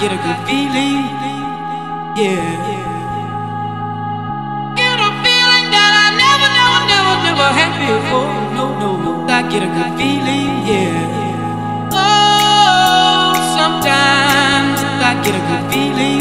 [0.00, 1.02] get a good feeling.
[2.14, 2.54] Yeah.
[4.78, 8.30] Get a feeling that I never, never, never, never had before.
[8.54, 9.10] No, no, no.
[9.26, 10.50] I get a good feeling.
[10.70, 11.90] Yeah.
[11.92, 16.17] Oh, sometimes I get a good feeling.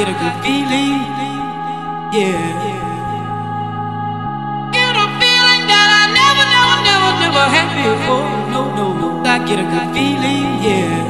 [0.00, 0.96] Get a good feeling.
[2.16, 2.40] Yeah.
[4.72, 8.24] Get a feeling that I never, never, never, never had before.
[8.48, 9.08] No, no, no.
[9.28, 10.46] I get a good feeling.
[10.64, 11.04] Yeah.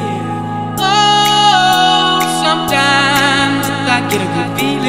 [0.83, 3.65] Oh, sometimes
[3.95, 4.80] I get a good feeling.